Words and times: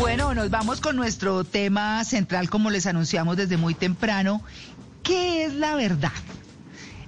Bueno, 0.00 0.34
nos 0.34 0.48
vamos 0.48 0.80
con 0.80 0.96
nuestro 0.96 1.44
tema 1.44 2.02
central, 2.04 2.48
como 2.48 2.70
les 2.70 2.86
anunciamos 2.86 3.36
desde 3.36 3.58
muy 3.58 3.74
temprano. 3.74 4.42
¿Qué 5.02 5.44
es 5.44 5.52
la 5.52 5.74
verdad? 5.74 6.10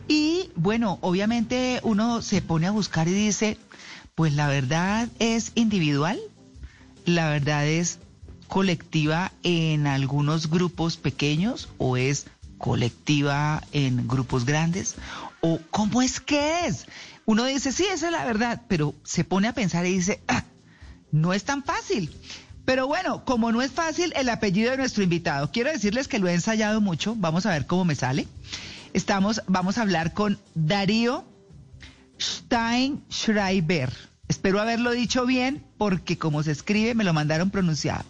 Y 0.08 0.50
bueno, 0.56 0.98
obviamente 1.00 1.80
uno 1.84 2.20
se 2.20 2.42
pone 2.42 2.66
a 2.66 2.70
buscar 2.70 3.08
y 3.08 3.12
dice, 3.12 3.56
pues 4.14 4.34
la 4.34 4.46
verdad 4.46 5.08
es 5.18 5.52
individual, 5.54 6.20
la 7.06 7.30
verdad 7.30 7.66
es 7.66 7.98
colectiva 8.46 9.32
en 9.42 9.86
algunos 9.86 10.50
grupos 10.50 10.98
pequeños 10.98 11.70
o 11.78 11.96
es 11.96 12.26
colectiva 12.58 13.62
en 13.72 14.06
grupos 14.06 14.44
grandes 14.44 14.96
o 15.40 15.60
cómo 15.70 16.02
es 16.02 16.20
que 16.20 16.66
es. 16.66 16.84
Uno 17.24 17.44
dice, 17.44 17.72
sí, 17.72 17.84
esa 17.84 18.06
es 18.06 18.12
la 18.12 18.26
verdad, 18.26 18.60
pero 18.68 18.94
se 19.02 19.24
pone 19.24 19.48
a 19.48 19.54
pensar 19.54 19.86
y 19.86 19.94
dice, 19.94 20.20
ah, 20.28 20.44
no 21.10 21.32
es 21.32 21.44
tan 21.44 21.64
fácil. 21.64 22.14
Pero 22.64 22.86
bueno, 22.86 23.24
como 23.24 23.50
no 23.50 23.60
es 23.62 23.72
fácil 23.72 24.12
el 24.16 24.28
apellido 24.28 24.70
de 24.70 24.76
nuestro 24.76 25.02
invitado, 25.02 25.50
quiero 25.50 25.70
decirles 25.70 26.08
que 26.08 26.18
lo 26.18 26.28
he 26.28 26.34
ensayado 26.34 26.80
mucho. 26.80 27.14
Vamos 27.16 27.44
a 27.46 27.50
ver 27.50 27.66
cómo 27.66 27.84
me 27.84 27.94
sale. 27.94 28.28
Estamos, 28.92 29.42
vamos 29.46 29.78
a 29.78 29.82
hablar 29.82 30.12
con 30.12 30.38
Darío 30.54 31.24
Steinschreiber. 32.20 33.92
Espero 34.28 34.60
haberlo 34.60 34.92
dicho 34.92 35.26
bien 35.26 35.64
porque 35.76 36.18
como 36.18 36.42
se 36.42 36.52
escribe 36.52 36.94
me 36.94 37.04
lo 37.04 37.12
mandaron 37.12 37.50
pronunciado. 37.50 38.04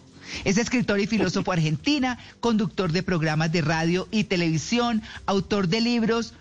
Es 0.45 0.57
escritor 0.57 0.99
y 0.99 1.07
filósofo 1.07 1.51
argentina, 1.53 2.19
conductor 2.39 2.91
de 2.91 3.03
programas 3.03 3.51
de 3.51 3.61
radio 3.61 4.07
y 4.11 4.25
televisión, 4.25 5.01
autor 5.25 5.67
de 5.67 5.81
libros 5.81 6.33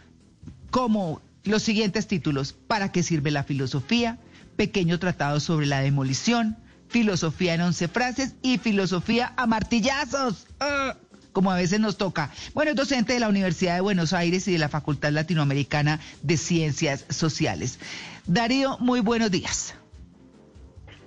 como 0.70 1.20
los 1.44 1.62
siguientes 1.62 2.06
títulos: 2.06 2.52
¿Para 2.52 2.92
qué 2.92 3.02
sirve 3.02 3.30
la 3.30 3.44
filosofía? 3.44 4.18
Pequeño 4.56 4.98
tratado 4.98 5.40
sobre 5.40 5.66
la 5.66 5.80
demolición, 5.80 6.56
filosofía 6.92 7.54
en 7.54 7.62
once 7.62 7.88
frases 7.88 8.36
y 8.42 8.58
filosofía 8.58 9.32
a 9.36 9.46
martillazos. 9.46 10.46
¡Ah! 10.60 10.96
como 11.32 11.50
a 11.50 11.56
veces 11.56 11.80
nos 11.80 11.96
toca. 11.96 12.30
Bueno, 12.52 12.72
es 12.72 12.76
docente 12.76 13.14
de 13.14 13.20
la 13.20 13.30
Universidad 13.30 13.76
de 13.76 13.80
Buenos 13.80 14.12
Aires 14.12 14.46
y 14.48 14.52
de 14.52 14.58
la 14.58 14.68
Facultad 14.68 15.12
Latinoamericana 15.12 15.98
de 16.22 16.36
Ciencias 16.36 17.06
Sociales. 17.08 17.78
Darío, 18.26 18.76
muy 18.80 19.00
buenos 19.00 19.30
días. 19.30 19.74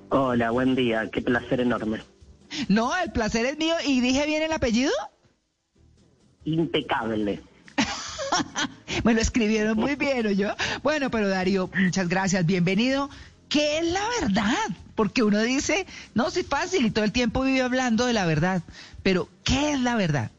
Hola, 0.09 0.49
buen 0.49 0.73
día, 0.73 1.11
qué 1.11 1.21
placer 1.21 1.61
enorme. 1.61 2.01
No, 2.69 2.95
el 2.97 3.11
placer 3.11 3.45
es 3.45 3.57
mío. 3.59 3.75
¿Y 3.85 4.01
dije 4.01 4.25
bien 4.25 4.41
el 4.41 4.51
apellido? 4.51 4.91
Impecable. 6.43 7.43
Me 9.03 9.13
lo 9.13 9.21
escribieron 9.21 9.77
muy 9.77 9.95
bien, 9.95 10.35
yo. 10.35 10.55
Bueno, 10.81 11.11
pero 11.11 11.27
Darío, 11.27 11.69
muchas 11.77 12.09
gracias, 12.09 12.45
bienvenido. 12.47 13.11
¿Qué 13.47 13.79
es 13.79 13.85
la 13.85 14.01
verdad? 14.21 14.84
Porque 14.95 15.23
uno 15.23 15.41
dice, 15.41 15.85
no, 16.13 16.29
sí 16.29 16.41
es 16.41 16.47
fácil 16.47 16.85
y 16.85 16.91
todo 16.91 17.05
el 17.05 17.11
tiempo 17.11 17.41
vive 17.41 17.61
hablando 17.61 18.05
de 18.05 18.13
la 18.13 18.25
verdad. 18.25 18.63
Pero, 19.03 19.27
¿qué 19.43 19.73
es 19.73 19.81
la 19.81 19.95
verdad? 19.95 20.31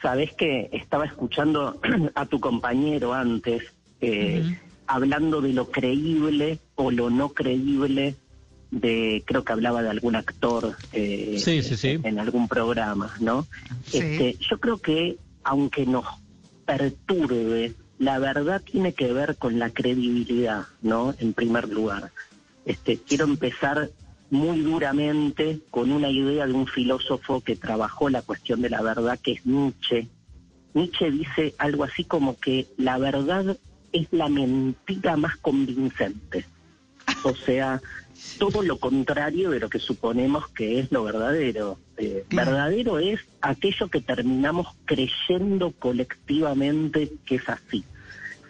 Sabes 0.00 0.32
que 0.32 0.70
estaba 0.72 1.04
escuchando 1.04 1.80
a 2.14 2.26
tu 2.26 2.40
compañero 2.40 3.12
antes, 3.12 3.62
eh, 4.00 4.58
hablando 4.86 5.40
de 5.40 5.52
lo 5.52 5.70
creíble 5.70 6.58
o 6.76 6.90
lo 6.90 7.10
no 7.10 7.30
creíble 7.30 8.14
de, 8.70 9.22
creo 9.26 9.44
que 9.44 9.52
hablaba 9.52 9.82
de 9.82 9.90
algún 9.90 10.14
actor 10.14 10.76
eh, 10.92 11.42
en 12.04 12.18
algún 12.18 12.48
programa, 12.48 13.12
¿no? 13.20 13.46
Este, 13.92 14.36
yo 14.48 14.58
creo 14.60 14.78
que 14.78 15.18
aunque 15.42 15.86
nos 15.86 16.06
perturbe 16.64 17.74
la 18.00 18.18
verdad 18.18 18.62
tiene 18.62 18.94
que 18.94 19.12
ver 19.12 19.36
con 19.36 19.58
la 19.58 19.70
credibilidad, 19.70 20.64
¿no? 20.80 21.14
En 21.18 21.34
primer 21.34 21.68
lugar. 21.68 22.10
Este, 22.64 22.98
quiero 22.98 23.24
empezar 23.24 23.90
muy 24.30 24.60
duramente 24.60 25.60
con 25.70 25.90
una 25.90 26.08
idea 26.08 26.46
de 26.46 26.52
un 26.52 26.66
filósofo 26.66 27.40
que 27.40 27.56
trabajó 27.56 28.08
la 28.08 28.22
cuestión 28.22 28.62
de 28.62 28.70
la 28.70 28.82
verdad, 28.82 29.18
que 29.20 29.32
es 29.32 29.46
Nietzsche. 29.46 30.08
Nietzsche 30.74 31.10
dice 31.10 31.54
algo 31.58 31.84
así 31.84 32.04
como 32.04 32.38
que 32.38 32.68
la 32.76 32.96
verdad 32.98 33.56
es 33.92 34.06
la 34.12 34.28
mentira 34.28 35.16
más 35.16 35.36
convincente. 35.36 36.44
O 37.24 37.34
sea, 37.34 37.80
todo 38.38 38.62
lo 38.62 38.78
contrario 38.78 39.50
de 39.50 39.60
lo 39.60 39.68
que 39.68 39.78
suponemos 39.78 40.48
que 40.48 40.78
es 40.78 40.92
lo 40.92 41.04
verdadero. 41.04 41.78
Eh, 41.96 42.24
verdadero 42.30 42.98
es 42.98 43.20
aquello 43.40 43.88
que 43.88 44.00
terminamos 44.00 44.68
creyendo 44.84 45.72
colectivamente 45.72 47.10
que 47.24 47.36
es 47.36 47.48
así. 47.48 47.84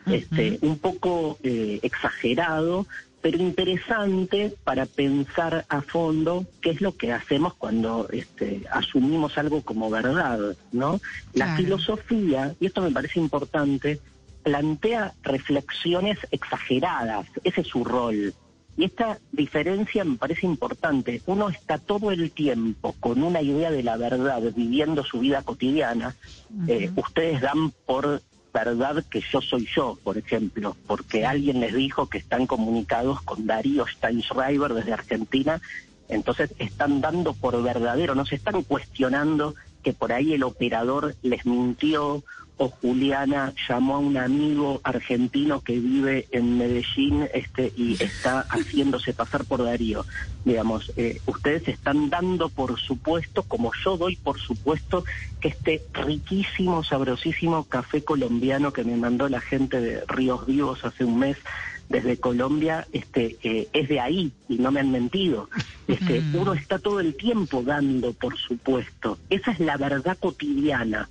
este, 0.07 0.59
un 0.63 0.79
poco 0.79 1.39
eh, 1.43 1.79
exagerado, 1.83 2.87
pero 3.21 3.39
interesante 3.39 4.55
para 4.65 4.87
pensar 4.87 5.65
a 5.69 5.83
fondo 5.83 6.47
qué 6.61 6.71
es 6.71 6.81
lo 6.81 6.97
que 6.97 7.13
hacemos 7.13 7.55
cuando 7.55 8.09
este, 8.11 8.63
asumimos 8.71 9.37
algo 9.37 9.63
como 9.63 9.91
verdad, 9.91 10.57
¿no? 10.73 11.01
La 11.35 11.57
filosofía, 11.57 12.55
y 12.61 12.67
esto 12.67 12.81
me 12.81 12.91
parece 12.91 13.21
importante, 13.21 14.01
plantea 14.43 15.13
reflexiones 15.23 16.19
exageradas, 16.31 17.27
ese 17.45 17.61
es 17.61 17.67
su 17.67 17.85
rol. 17.85 18.35
Y 18.77 18.85
esta 18.85 19.19
diferencia 19.33 20.05
me 20.05 20.17
parece 20.17 20.47
importante. 20.47 21.21
Uno 21.27 21.51
está 21.51 21.77
todo 21.77 22.13
el 22.13 22.31
tiempo 22.31 22.95
con 22.99 23.23
una 23.23 23.43
idea 23.43 23.71
de 23.71 23.83
la 23.83 23.99
verdad, 23.99 24.41
viviendo 24.57 25.05
su 25.05 25.19
vida 25.19 25.43
cotidiana. 25.43 26.17
Eh, 26.67 26.91
ustedes 26.97 27.43
dan 27.43 27.73
por 27.85 28.23
verdad 28.53 29.05
que 29.11 29.21
yo 29.21 29.41
soy 29.41 29.69
yo, 29.75 29.99
por 30.03 30.19
ejemplo, 30.19 30.77
porque 30.87 31.25
alguien 31.27 31.61
les 31.61 31.75
dijo 31.75 32.09
que 32.09 32.19
están 32.19 32.47
comunicados 32.47 33.21
con 33.23 33.47
Darío 33.47 33.87
Steinschreiber 33.87 34.75
desde 34.75 34.93
Argentina, 34.93 35.61
entonces 36.09 36.55
están 36.59 37.01
dando 37.01 37.33
por 37.35 37.63
verdadero, 37.63 38.15
no 38.15 38.27
se 38.27 38.35
están 38.35 38.63
cuestionando 38.63 39.55
que 39.83 39.93
por 39.93 40.13
ahí 40.13 40.35
el 40.35 40.43
operador 40.43 41.15
les 41.23 41.47
mintió 41.47 42.23
o 42.63 42.69
Juliana 42.69 43.55
llamó 43.67 43.95
a 43.95 43.99
un 44.01 44.19
amigo 44.19 44.83
argentino 44.85 45.63
que 45.63 45.81
vive 45.81 46.29
en 46.31 46.59
Medellín 46.59 47.27
este, 47.33 47.73
y 47.75 47.95
está 47.95 48.43
haciéndose 48.51 49.15
pasar 49.15 49.47
por 49.47 49.65
Darío. 49.65 50.05
Digamos, 50.45 50.93
eh, 50.97 51.23
ustedes 51.25 51.67
están 51.69 52.11
dando 52.11 52.51
por 52.51 52.79
supuesto, 52.79 53.45
como 53.45 53.73
yo 53.83 53.97
doy 53.97 54.17
por 54.17 54.39
supuesto, 54.39 55.05
que 55.41 55.49
este 55.49 55.83
riquísimo, 55.95 56.85
sabrosísimo 56.85 57.65
café 57.65 58.05
colombiano 58.05 58.75
que 58.75 58.85
me 58.85 58.97
mandó 58.99 59.31
la 59.31 59.41
gente 59.41 59.81
de 59.81 60.05
Ríos 60.07 60.45
Vivos 60.45 60.85
hace 60.85 61.07
un 61.07 61.19
mes 61.19 61.39
desde 61.89 62.19
Colombia 62.19 62.87
este 62.93 63.39
eh, 63.43 63.69
es 63.73 63.89
de 63.89 64.01
ahí 64.01 64.33
y 64.51 64.59
no 64.59 64.71
me 64.71 64.81
han 64.81 64.93
mentido. 64.93 65.49
Este, 65.89 66.23
Uno 66.35 66.53
está 66.53 66.79
todo 66.79 67.01
el 67.01 67.17
tiempo 67.17 67.63
dando, 67.63 68.13
por 68.13 68.37
supuesto. 68.37 69.19
Esa 69.31 69.53
es 69.53 69.61
la 69.61 69.79
verdad 69.79 70.19
cotidiana. 70.21 71.09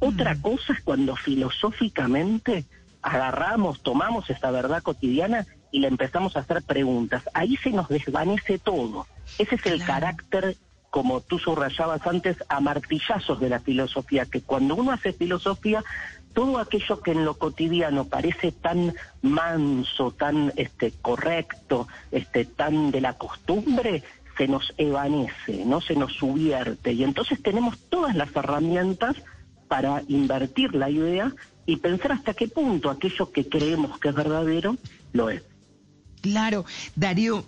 Otra 0.00 0.34
mm. 0.34 0.40
cosa 0.40 0.72
es 0.72 0.80
cuando 0.82 1.14
filosóficamente 1.14 2.64
agarramos, 3.02 3.82
tomamos 3.82 4.28
esta 4.30 4.50
verdad 4.50 4.82
cotidiana 4.82 5.46
y 5.70 5.80
le 5.80 5.88
empezamos 5.88 6.36
a 6.36 6.40
hacer 6.40 6.62
preguntas. 6.62 7.22
Ahí 7.34 7.56
se 7.58 7.70
nos 7.70 7.88
desvanece 7.88 8.58
todo. 8.58 9.06
Ese 9.38 9.54
es 9.54 9.66
el 9.66 9.84
carácter, 9.84 10.56
como 10.90 11.20
tú 11.20 11.38
subrayabas 11.38 12.06
antes, 12.06 12.36
a 12.48 12.60
martillazos 12.60 13.40
de 13.40 13.48
la 13.48 13.60
filosofía, 13.60 14.26
que 14.26 14.40
cuando 14.40 14.74
uno 14.74 14.92
hace 14.92 15.12
filosofía, 15.12 15.84
todo 16.34 16.58
aquello 16.58 17.00
que 17.00 17.12
en 17.12 17.24
lo 17.24 17.34
cotidiano 17.34 18.06
parece 18.06 18.52
tan 18.52 18.94
manso, 19.22 20.12
tan 20.12 20.52
este, 20.56 20.92
correcto, 21.02 21.88
este, 22.10 22.44
tan 22.44 22.90
de 22.90 23.00
la 23.00 23.14
costumbre, 23.14 24.02
se 24.36 24.48
nos 24.48 24.72
evanece, 24.78 25.64
no 25.66 25.80
se 25.80 25.94
nos 25.94 26.14
subierte. 26.14 26.92
Y 26.92 27.04
entonces 27.04 27.42
tenemos 27.42 27.78
todas 27.88 28.14
las 28.14 28.34
herramientas 28.34 29.16
para 29.70 30.02
invertir 30.08 30.74
la 30.74 30.90
idea 30.90 31.32
y 31.64 31.76
pensar 31.76 32.10
hasta 32.10 32.34
qué 32.34 32.48
punto 32.48 32.90
aquello 32.90 33.30
que 33.30 33.48
creemos 33.48 34.00
que 34.00 34.08
es 34.08 34.14
verdadero 34.16 34.76
lo 35.12 35.30
es. 35.30 35.44
Claro, 36.22 36.64
Darío, 36.96 37.44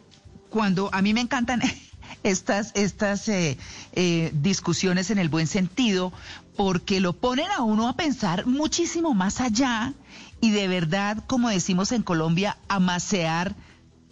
cuando 0.49 0.89
a 0.93 1.03
mí 1.03 1.15
me 1.15 1.21
encantan 1.21 1.61
estas, 2.23 2.71
estas 2.77 3.29
eh, 3.29 3.59
eh, 3.95 4.31
discusiones 4.35 5.11
en 5.11 5.19
el 5.19 5.29
buen 5.29 5.49
sentido, 5.49 6.13
porque 6.57 7.01
lo 7.01 7.13
ponen 7.13 7.51
a 7.51 7.65
uno 7.65 7.89
a 7.89 7.97
pensar 7.97 8.47
muchísimo 8.47 9.15
más 9.15 9.41
allá 9.41 9.93
y 10.41 10.53
de 10.53 10.69
verdad, 10.69 11.25
como 11.27 11.49
decimos 11.49 11.91
en 11.91 12.05
Colombia, 12.05 12.57
amasear 12.69 13.57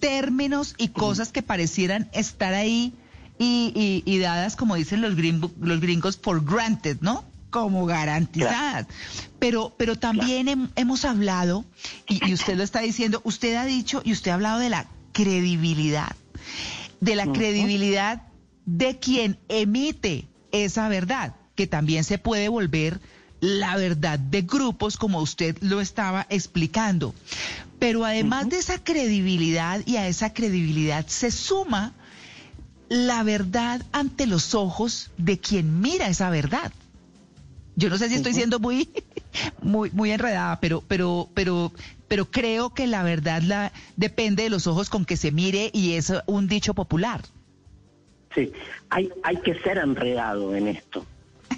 términos 0.00 0.74
y 0.78 0.88
cosas 0.88 1.30
que 1.30 1.42
parecieran 1.42 2.10
estar 2.12 2.54
ahí 2.54 2.92
y, 3.38 4.18
dadas, 4.18 4.56
como 4.56 4.74
dicen 4.74 5.00
los, 5.00 5.14
los 5.14 5.80
gringos, 5.80 6.18
for 6.20 6.44
granted, 6.44 6.98
¿no? 7.00 7.29
Como 7.50 7.86
garantizadas. 7.86 8.86
Pero, 9.38 9.74
pero 9.76 9.96
también 9.96 10.70
hemos 10.76 11.04
hablado, 11.04 11.64
y, 12.08 12.32
usted 12.32 12.56
lo 12.56 12.62
está 12.62 12.80
diciendo, 12.80 13.20
usted 13.24 13.54
ha 13.56 13.64
dicho 13.64 14.02
y 14.04 14.12
usted 14.12 14.30
ha 14.30 14.34
hablado 14.34 14.60
de 14.60 14.70
la 14.70 14.86
credibilidad, 15.12 16.14
de 17.00 17.16
la 17.16 17.26
credibilidad 17.26 18.22
de 18.66 18.98
quien 18.98 19.38
emite 19.48 20.28
esa 20.52 20.88
verdad, 20.88 21.34
que 21.54 21.66
también 21.66 22.04
se 22.04 22.18
puede 22.18 22.48
volver 22.48 23.00
la 23.40 23.76
verdad 23.76 24.18
de 24.18 24.42
grupos, 24.42 24.96
como 24.96 25.20
usted 25.20 25.56
lo 25.60 25.80
estaba 25.80 26.26
explicando. 26.28 27.14
Pero 27.78 28.04
además 28.04 28.50
de 28.50 28.58
esa 28.58 28.82
credibilidad 28.84 29.80
y 29.86 29.96
a 29.96 30.06
esa 30.06 30.34
credibilidad 30.34 31.06
se 31.06 31.30
suma 31.30 31.94
la 32.90 33.22
verdad 33.22 33.80
ante 33.92 34.26
los 34.26 34.54
ojos 34.54 35.10
de 35.16 35.38
quien 35.38 35.80
mira 35.80 36.08
esa 36.08 36.28
verdad. 36.28 36.72
Yo 37.80 37.88
no 37.88 37.96
sé 37.96 38.10
si 38.10 38.16
estoy 38.16 38.34
siendo 38.34 38.58
muy, 38.58 38.90
muy, 39.62 39.90
muy 39.92 40.10
enredada, 40.10 40.60
pero, 40.60 40.84
pero, 40.86 41.30
pero, 41.32 41.72
pero 42.08 42.30
creo 42.30 42.74
que 42.74 42.86
la 42.86 43.02
verdad 43.02 43.40
la, 43.40 43.72
depende 43.96 44.42
de 44.42 44.50
los 44.50 44.66
ojos 44.66 44.90
con 44.90 45.06
que 45.06 45.16
se 45.16 45.32
mire 45.32 45.70
y 45.72 45.94
es 45.94 46.12
un 46.26 46.46
dicho 46.46 46.74
popular. 46.74 47.22
Sí, 48.34 48.52
hay, 48.90 49.08
hay 49.22 49.38
que 49.38 49.54
ser 49.60 49.78
enredado 49.78 50.54
en 50.54 50.68
esto, 50.68 51.06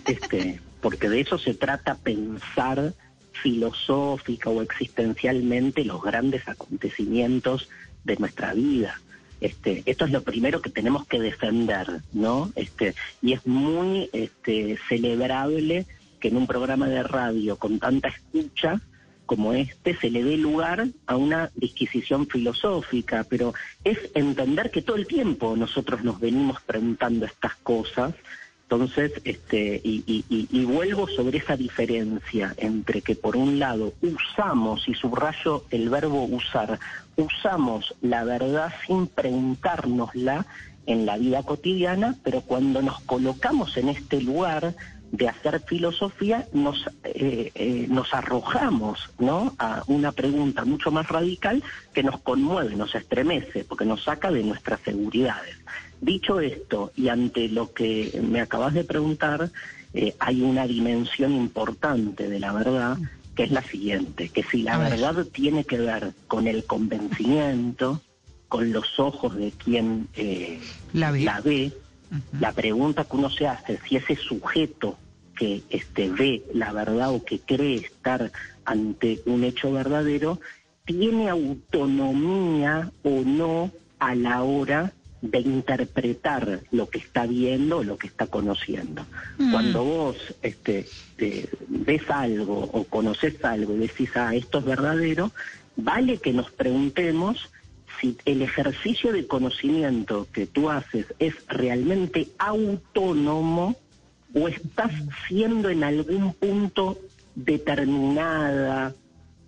este, 0.07 0.61
porque 0.81 1.09
de 1.09 1.21
eso 1.21 1.39
se 1.39 1.55
trata 1.55 1.97
pensar 1.97 2.95
filosófica 3.33 4.49
o 4.49 4.63
existencialmente 4.63 5.85
los 5.85 6.01
grandes 6.03 6.47
acontecimientos 6.47 7.69
de 8.05 8.17
nuestra 8.17 8.55
vida. 8.55 9.01
Este, 9.41 9.83
esto 9.87 10.05
es 10.05 10.13
lo 10.13 10.23
primero 10.23 10.63
que 10.63 10.71
tenemos 10.71 11.05
que 11.09 11.19
defender, 11.19 12.03
¿no? 12.13 12.53
Este, 12.55 12.95
y 13.21 13.33
es 13.33 13.45
muy 13.45 14.09
este, 14.13 14.79
celebrable 14.89 15.85
que 16.23 16.29
en 16.29 16.37
un 16.37 16.47
programa 16.47 16.89
de 16.89 17.03
radio 17.03 17.57
con 17.57 17.81
tanta 17.81 18.09
escucha 18.09 18.81
como 19.27 19.53
este 19.55 19.97
se 19.97 20.09
le 20.09 20.23
dé 20.23 20.37
lugar 20.37 20.87
a 21.07 21.17
una 21.17 21.51
disquisición 21.57 22.27
filosófica, 22.27 23.27
pero 23.29 23.55
es 23.83 23.99
entender 24.15 24.71
que 24.71 24.83
todo 24.83 24.97
el 24.97 25.07
tiempo 25.07 25.57
nosotros 25.57 26.05
nos 26.05 26.21
venimos 26.21 26.61
preguntando 26.63 27.27
estas 27.27 27.57
cosas. 27.57 28.15
Entonces, 28.65 29.13
este, 29.25 29.81
y, 29.85 30.65
vuelvo 30.65 31.09
sobre 31.09 31.39
esa 31.39 31.57
diferencia 31.57 32.55
entre 32.57 33.03
que 33.03 33.15
por 33.15 33.37
un 33.37 33.59
lado 33.59 33.93
usamos, 34.01 34.89
y 34.89 34.95
subrayo 34.95 35.65
el 35.71 35.91
verbo 35.91 36.25
usar, 36.25 36.79
usamos 37.17 37.95
la 38.01 38.25
verdad 38.25 38.73
sin 38.87 39.09
preguntárnosla 39.09 40.47
en 40.87 41.07
la 41.07 41.17
vida 41.17 41.43
cotidiana, 41.43 42.17
pero 42.23 42.43
cuando 42.43 42.83
nos 42.83 43.01
colocamos 43.01 43.77
en 43.77 43.89
este 43.89 44.21
lugar 44.21 44.75
de 45.13 45.29
hacer 45.29 45.61
filosofía, 45.61 46.49
nos, 46.53 46.87
eh, 47.05 47.53
eh, 47.55 47.87
nos 47.89 48.13
arrojamos 48.15 49.11
¿no? 49.19 49.55
a 49.59 49.85
una 49.87 50.11
pregunta 50.11 50.65
mucho 50.65 50.91
más 50.91 51.07
radical 51.09 51.63
que 51.93 52.03
nos 52.03 52.21
conmueve, 52.21 52.75
nos 52.75 52.95
estremece, 52.95 53.65
porque 53.65 53.85
nos 53.85 54.03
saca 54.03 54.31
de 54.31 54.43
nuestras 54.43 54.81
seguridades. 54.81 55.57
Dicho 56.01 56.41
esto, 56.41 56.93
y 56.97 57.09
ante 57.09 57.49
lo 57.49 57.73
que 57.73 58.21
me 58.23 58.41
acabas 58.41 58.75
de 58.75 58.85
preguntar, 58.85 59.51
eh, 59.95 60.17
hay 60.19 60.43
una 60.43 60.67
dimensión 60.67 61.33
importante 61.33 62.29
de 62.29 62.41
la 62.41 62.53
verdad, 62.53 62.97
que 63.37 63.45
es 63.45 63.51
la 63.51 63.63
siguiente, 63.63 64.31
que 64.31 64.43
si 64.43 64.63
la 64.63 64.79
verdad 64.79 65.27
tiene 65.27 65.65
que 65.65 65.79
ver 65.79 66.13
con 66.27 66.47
el 66.47 66.65
convencimiento, 66.65 68.01
con 68.49 68.73
los 68.73 68.99
ojos 68.99 69.37
de 69.37 69.53
quien 69.53 70.09
eh, 70.15 70.61
la 70.93 71.11
ve, 71.41 71.73
la, 72.39 72.53
pregunta 72.53 73.05
que 73.05 73.17
uno 73.17 73.31
se 73.31 73.47
hace, 73.47 73.79
si 73.89 73.97
ese 73.97 74.17
sujeto 74.17 74.99
que 75.37 75.63
este, 75.71 76.11
ve 76.11 76.43
la 76.53 76.73
verdad 76.73 77.13
o 77.15 77.25
que 77.25 77.39
cree 77.39 77.77
estar 77.77 78.33
ante 78.65 79.21
un 79.27 79.45
hecho 79.45 79.73
verdadero, 79.73 80.41
tiene 80.85 81.29
autonomía 81.29 82.91
o 83.03 83.23
no 83.25 83.71
a 83.99 84.15
la 84.15 84.43
hora 84.43 84.93
de 85.23 85.39
interpretar 85.39 86.61
lo 86.73 86.89
que 86.89 86.99
está 86.99 87.27
viendo, 87.27 87.85
lo 87.85 87.97
que 87.97 88.09
está 88.09 88.27
conociendo. 88.27 89.07
Mm. 89.39 89.53
Cuando 89.53 89.85
vos 89.85 90.17
este, 90.43 90.87
ves 91.69 92.11
algo 92.11 92.69
o 92.73 92.85
conoces 92.85 93.43
algo 93.45 93.75
y 93.75 93.79
decís, 93.79 94.11
ah, 94.17 94.35
esto 94.35 94.59
es 94.59 94.65
verdadero, 94.65 95.31
vale 95.77 96.19
que 96.19 96.33
nos 96.33 96.51
preguntemos 96.51 97.51
si 98.01 98.17
el 98.25 98.43
ejercicio 98.43 99.13
de 99.13 99.29
conocimiento 99.29 100.27
que 100.33 100.47
tú 100.47 100.71
haces 100.71 101.07
es 101.21 101.35
realmente 101.47 102.29
autónomo 102.39 103.77
o 104.35 104.49
estás 104.49 104.93
siendo 105.29 105.69
en 105.69 105.85
algún 105.85 106.33
punto 106.35 106.99
determinada, 107.35 108.95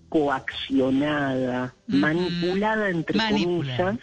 coaccionada, 0.09 1.75
manipulada 1.87 2.91
entre 2.91 3.19
comillas 3.19 3.99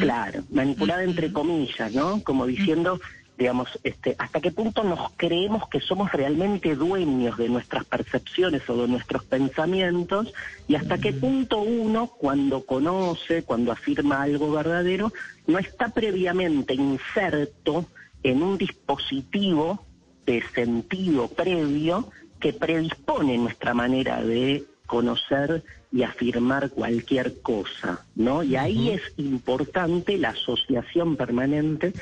Claro, 0.00 0.42
manipulada 0.50 1.04
entre 1.04 1.32
comillas, 1.32 1.92
¿no? 1.92 2.22
Como 2.24 2.46
diciendo, 2.46 2.98
digamos, 3.36 3.68
este, 3.84 4.16
hasta 4.18 4.40
qué 4.40 4.50
punto 4.50 4.82
nos 4.82 5.12
creemos 5.16 5.68
que 5.68 5.80
somos 5.80 6.10
realmente 6.12 6.74
dueños 6.74 7.36
de 7.36 7.48
nuestras 7.48 7.84
percepciones 7.84 8.68
o 8.68 8.82
de 8.82 8.88
nuestros 8.88 9.24
pensamientos 9.24 10.32
y 10.66 10.76
hasta 10.76 10.98
qué 10.98 11.12
punto 11.12 11.60
uno, 11.60 12.08
cuando 12.08 12.64
conoce, 12.64 13.42
cuando 13.44 13.70
afirma 13.70 14.22
algo 14.22 14.50
verdadero, 14.50 15.12
no 15.46 15.58
está 15.58 15.90
previamente 15.90 16.74
inserto 16.74 17.86
en 18.22 18.42
un 18.42 18.58
dispositivo 18.58 19.84
de 20.26 20.42
sentido 20.54 21.28
previo 21.28 22.10
que 22.40 22.52
predispone 22.52 23.38
nuestra 23.38 23.74
manera 23.74 24.22
de 24.22 24.64
conocer 24.86 25.64
y 25.90 26.02
afirmar 26.02 26.70
cualquier 26.70 27.40
cosa, 27.40 28.04
¿no? 28.14 28.42
Y 28.42 28.56
ahí 28.56 28.90
es 28.90 29.02
importante 29.16 30.18
la 30.18 30.30
asociación 30.30 31.16
permanente 31.16 31.92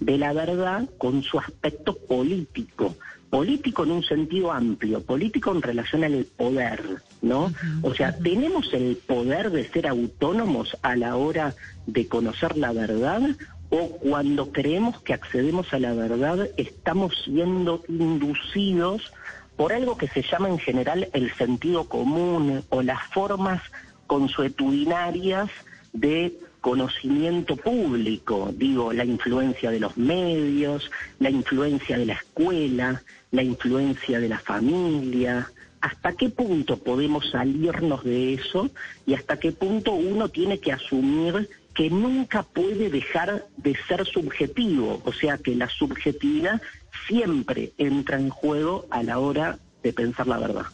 de 0.00 0.18
la 0.18 0.32
verdad 0.32 0.88
con 0.98 1.22
su 1.22 1.38
aspecto 1.38 1.96
político, 1.96 2.96
político 3.30 3.84
en 3.84 3.92
un 3.92 4.02
sentido 4.02 4.52
amplio, 4.52 5.02
político 5.02 5.52
en 5.52 5.62
relación 5.62 6.04
al 6.04 6.24
poder, 6.24 6.82
¿no? 7.22 7.52
O 7.82 7.94
sea, 7.94 8.16
tenemos 8.16 8.72
el 8.72 8.96
poder 8.96 9.50
de 9.50 9.68
ser 9.68 9.86
autónomos 9.86 10.76
a 10.82 10.96
la 10.96 11.16
hora 11.16 11.54
de 11.86 12.08
conocer 12.08 12.56
la 12.56 12.72
verdad 12.72 13.22
o 13.70 13.88
cuando 13.98 14.52
creemos 14.52 15.00
que 15.02 15.14
accedemos 15.14 15.72
a 15.72 15.78
la 15.78 15.92
verdad 15.92 16.48
estamos 16.56 17.14
siendo 17.24 17.82
inducidos 17.88 19.12
por 19.56 19.72
algo 19.72 19.96
que 19.96 20.08
se 20.08 20.22
llama 20.22 20.48
en 20.48 20.58
general 20.58 21.08
el 21.12 21.32
sentido 21.34 21.88
común 21.88 22.62
o 22.68 22.82
las 22.82 23.02
formas 23.08 23.62
consuetudinarias 24.06 25.50
de 25.92 26.38
conocimiento 26.60 27.56
público, 27.56 28.50
digo, 28.52 28.92
la 28.92 29.04
influencia 29.04 29.70
de 29.70 29.80
los 29.80 29.96
medios, 29.96 30.90
la 31.20 31.30
influencia 31.30 31.96
de 31.96 32.06
la 32.06 32.14
escuela, 32.14 33.02
la 33.30 33.42
influencia 33.42 34.18
de 34.18 34.28
la 34.28 34.40
familia, 34.40 35.48
hasta 35.80 36.12
qué 36.14 36.28
punto 36.28 36.78
podemos 36.78 37.30
salirnos 37.30 38.02
de 38.02 38.34
eso 38.34 38.68
y 39.06 39.14
hasta 39.14 39.38
qué 39.38 39.52
punto 39.52 39.92
uno 39.92 40.28
tiene 40.28 40.58
que 40.58 40.72
asumir 40.72 41.48
que 41.76 41.90
nunca 41.90 42.42
puede 42.42 42.88
dejar 42.88 43.46
de 43.58 43.76
ser 43.86 44.06
subjetivo, 44.06 45.02
o 45.04 45.12
sea 45.12 45.36
que 45.36 45.54
la 45.54 45.68
subjetividad 45.68 46.60
siempre 47.06 47.72
entra 47.76 48.18
en 48.18 48.30
juego 48.30 48.86
a 48.90 49.02
la 49.02 49.18
hora 49.18 49.58
de 49.82 49.92
pensar 49.92 50.26
la 50.26 50.38
verdad. 50.38 50.64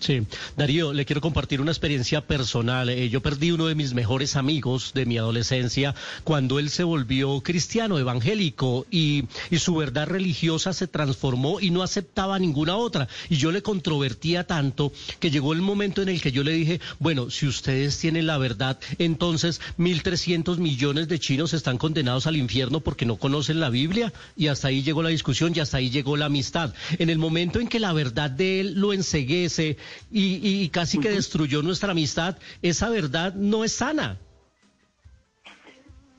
Sí, 0.00 0.26
Darío, 0.56 0.92
le 0.92 1.04
quiero 1.06 1.20
compartir 1.20 1.60
una 1.60 1.70
experiencia 1.70 2.26
personal. 2.26 2.90
Eh, 2.90 3.08
yo 3.08 3.22
perdí 3.22 3.52
uno 3.52 3.66
de 3.66 3.74
mis 3.74 3.94
mejores 3.94 4.36
amigos 4.36 4.92
de 4.92 5.06
mi 5.06 5.16
adolescencia 5.16 5.94
cuando 6.24 6.58
él 6.58 6.68
se 6.68 6.84
volvió 6.84 7.40
cristiano, 7.40 7.98
evangélico, 7.98 8.86
y, 8.90 9.24
su 9.56 9.76
verdad 9.76 10.06
religiosa 10.08 10.74
se 10.74 10.88
transformó 10.88 11.58
y 11.58 11.70
no 11.70 11.82
aceptaba 11.82 12.38
ninguna 12.38 12.76
otra. 12.76 13.08
Y 13.30 13.36
yo 13.36 13.50
le 13.50 13.62
controvertía 13.62 14.46
tanto 14.46 14.92
que 15.20 15.30
llegó 15.30 15.54
el 15.54 15.62
momento 15.62 16.02
en 16.02 16.10
el 16.10 16.20
que 16.20 16.32
yo 16.32 16.42
le 16.42 16.52
dije, 16.52 16.80
bueno, 16.98 17.30
si 17.30 17.46
ustedes 17.46 17.98
tienen 17.98 18.26
la 18.26 18.36
verdad, 18.36 18.78
entonces 18.98 19.60
1.300 19.78 20.58
millones 20.58 21.08
de 21.08 21.18
chinos 21.18 21.54
están 21.54 21.78
condenados 21.78 22.26
al 22.26 22.36
infierno 22.36 22.80
porque 22.80 23.06
no 23.06 23.16
conocen 23.16 23.60
la 23.60 23.70
Biblia. 23.70 24.12
Y 24.36 24.48
hasta 24.48 24.68
ahí 24.68 24.82
llegó 24.82 25.02
la 25.02 25.08
discusión 25.08 25.52
y 25.54 25.60
hasta 25.60 25.78
ahí 25.78 25.88
llegó 25.88 26.18
la 26.18 26.26
amistad. 26.26 26.74
En 26.98 27.08
el 27.08 27.18
momento 27.18 27.60
en 27.60 27.68
que 27.68 27.80
la 27.80 27.92
verdad 27.94 28.30
de 28.30 28.60
él 28.60 28.74
lo 28.74 28.92
enseguece, 28.92 29.78
y, 30.10 30.68
casi 30.70 30.98
que 30.98 31.10
destruyó 31.10 31.62
nuestra 31.62 31.92
amistad, 31.92 32.36
esa 32.62 32.88
verdad 32.88 33.34
no 33.34 33.64
es 33.64 33.72
sana. 33.72 34.18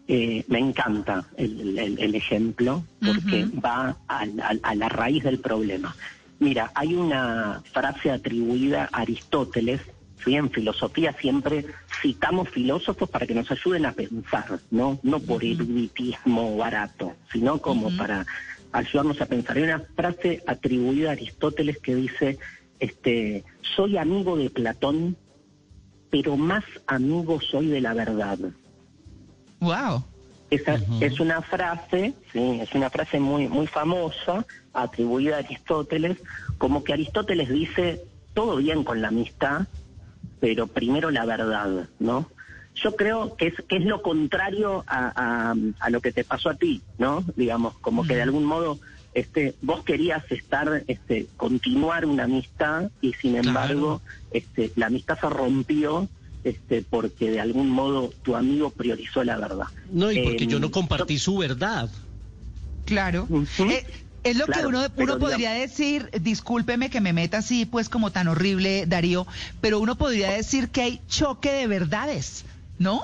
Eh, 0.08 0.46
me 0.50 0.60
encanta 0.60 1.26
el, 1.36 2.14
ejemplo 2.14 2.84
porque 3.04 3.46
va 3.46 3.98
a, 4.08 4.76
la 4.76 4.90
raíz 4.90 5.24
del 5.24 5.40
problema. 5.40 5.96
Mira, 6.40 6.72
hay 6.76 6.94
una 6.94 7.64
frase 7.72 8.12
atribuida 8.12 8.90
a 8.92 9.02
Aristóteles, 9.02 9.82
¿sí? 10.24 10.36
en 10.36 10.52
filosofía 10.52 11.16
siempre 11.20 11.66
citamos 12.02 12.50
filósofos 12.50 13.10
para 13.10 13.26
que 13.26 13.34
nos 13.34 13.50
ayuden 13.50 13.86
a 13.86 13.94
pensar, 13.94 14.60
no, 14.70 15.00
no 15.02 15.20
por 15.20 15.44
eruditismo 15.44 16.56
barato, 16.56 17.16
sino 17.32 17.60
como 17.60 17.96
para 17.98 18.26
ayudarnos 18.74 19.20
a 19.22 19.26
pensar. 19.26 19.58
Hay 19.58 19.64
una 19.64 19.80
frase 19.96 20.44
atribuida 20.46 21.10
a 21.10 21.14
Aristóteles 21.14 21.80
que 21.80 21.96
dice, 21.96 22.38
este, 22.80 23.44
soy 23.76 23.98
amigo 23.98 24.38
de 24.38 24.50
Platón, 24.50 25.18
pero 26.10 26.38
más 26.38 26.64
amigo 26.88 27.40
soy 27.42 27.68
de 27.68 27.82
la 27.82 27.94
verdad. 27.94 28.40
Wow. 29.60 30.04
Esa 30.50 30.80
es 31.02 31.20
una 31.20 31.42
frase, 31.42 32.14
sí, 32.32 32.60
es 32.62 32.74
una 32.76 32.90
frase 32.90 33.20
muy 33.20 33.48
muy 33.48 33.66
famosa 33.66 34.46
atribuida 34.74 35.38
a 35.38 35.40
Aristóteles, 35.40 36.18
como 36.58 36.84
que 36.84 36.94
Aristóteles 36.94 37.50
dice 37.50 38.02
todo 38.34 38.58
bien 38.58 38.84
con 38.84 39.02
la 39.02 39.08
amistad, 39.08 39.68
pero 40.40 40.68
primero 40.68 41.10
la 41.10 41.26
verdad, 41.26 41.90
¿no? 42.00 42.30
Yo 42.76 42.96
creo 42.96 43.36
que 43.36 43.48
es, 43.48 43.54
que 43.68 43.78
es 43.78 43.86
lo 43.86 44.02
contrario 44.02 44.84
a, 44.88 45.54
a, 45.80 45.90
lo 45.90 46.02
que 46.02 46.12
te 46.12 46.24
pasó 46.24 46.50
a 46.50 46.56
ti, 46.56 46.82
¿no? 46.98 47.24
Digamos, 47.36 47.78
como 47.80 48.06
que 48.06 48.16
de 48.16 48.22
algún 48.22 48.46
modo 48.46 48.80
este, 49.14 49.56
vos 49.62 49.84
querías 49.84 50.30
estar, 50.30 50.84
este, 50.88 51.28
continuar 51.38 52.06
una 52.06 52.26
amistad 52.26 52.92
y 53.02 53.14
sin 53.14 53.38
embargo, 53.38 54.02
este, 54.32 54.72
la 54.76 54.88
amistad 54.88 55.18
se 55.20 55.30
rompió 55.30 56.10
este, 56.44 56.84
porque 56.84 57.32
de 57.32 57.40
algún 57.40 57.70
modo 57.70 58.12
tu 58.24 58.36
amigo 58.36 58.70
priorizó 58.70 59.24
la 59.24 59.38
verdad. 59.38 59.68
No, 59.92 60.12
y 60.12 60.22
porque 60.22 60.46
yo 60.46 60.60
no 60.60 60.68
em, 60.68 60.72
compartí 60.72 61.18
su 61.18 61.38
verdad. 61.38 61.90
Claro. 62.86 63.28
Eh, 63.60 63.86
es 64.24 64.38
lo 64.38 64.46
que 64.48 64.66
uno, 64.66 64.86
uno 64.98 65.18
podría 65.18 65.54
decir, 65.54 66.10
discúlpeme 66.22 66.90
que 66.90 67.00
me 67.00 67.14
meta 67.14 67.38
así, 67.38 67.66
pues 67.66 67.90
como 67.90 68.12
tan 68.12 68.28
horrible, 68.28 68.86
Darío, 68.86 69.26
pero 69.62 69.80
uno 69.80 69.96
podría 69.96 70.32
decir 70.32 70.70
que 70.70 70.82
hay 70.82 71.02
choque 71.08 71.52
de 71.52 71.68
verdades, 71.68 72.44
¿no? 72.80 73.02